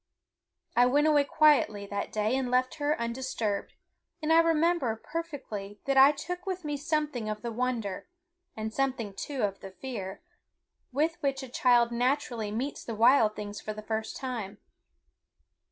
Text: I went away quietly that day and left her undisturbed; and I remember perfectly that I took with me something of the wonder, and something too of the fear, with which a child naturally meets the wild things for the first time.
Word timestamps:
I 0.75 0.87
went 0.87 1.05
away 1.05 1.25
quietly 1.25 1.85
that 1.85 2.11
day 2.11 2.35
and 2.35 2.49
left 2.49 2.73
her 2.81 2.99
undisturbed; 2.99 3.75
and 4.19 4.33
I 4.33 4.39
remember 4.39 4.95
perfectly 4.95 5.79
that 5.85 5.95
I 5.95 6.11
took 6.11 6.47
with 6.47 6.65
me 6.65 6.75
something 6.75 7.29
of 7.29 7.43
the 7.43 7.51
wonder, 7.51 8.07
and 8.57 8.73
something 8.73 9.13
too 9.13 9.43
of 9.43 9.59
the 9.59 9.69
fear, 9.69 10.23
with 10.91 11.21
which 11.21 11.43
a 11.43 11.49
child 11.49 11.91
naturally 11.91 12.49
meets 12.49 12.83
the 12.83 12.95
wild 12.95 13.35
things 13.35 13.61
for 13.61 13.73
the 13.73 13.83
first 13.83 14.15
time. 14.17 14.57